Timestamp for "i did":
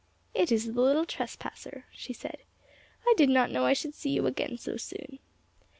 3.05-3.29